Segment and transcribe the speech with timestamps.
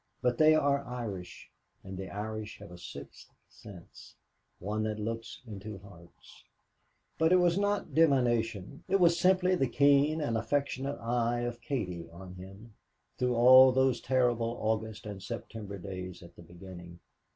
[0.23, 1.51] But they are Irish,
[1.83, 4.15] and the Irish have a sixth sense
[4.57, 6.43] one that looks into hearts.
[7.19, 12.09] But it was not divination, it was simply the keen and affectionate eye of Katie
[12.09, 12.73] on him
[13.19, 16.99] through all those terrible August and September days at the beginning.